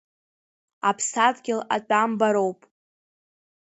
[0.89, 2.59] Аԥсадгьыл атәамбароуп.